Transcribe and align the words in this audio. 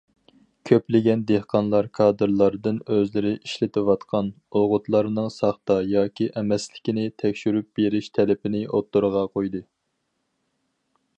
كۆپلىگەن 0.67 1.19
دېھقانلار 1.31 1.89
كادىرلاردىن 1.97 2.79
ئۆزلىرى 2.95 3.33
ئىشلىتىۋاتقان 3.39 4.31
ئوغۇتلارنىڭ 4.61 5.29
ساختا 5.37 5.77
ياكى 5.91 6.29
ئەمەسلىكىنى 6.41 7.07
تەكشۈرۈپ 7.25 7.69
بېرىش 7.81 8.09
تەلىپىنى 8.19 8.67
ئوتتۇرىغا 8.71 9.25
قويدى. 9.37 9.67